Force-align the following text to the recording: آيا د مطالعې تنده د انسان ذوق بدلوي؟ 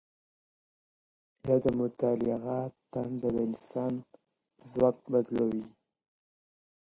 آيا 1.45 1.55
د 1.63 1.65
مطالعې 1.79 2.61
تنده 2.91 3.29
د 3.35 3.37
انسان 3.47 3.93
ذوق 4.71 4.97
بدلوي؟ 5.11 5.65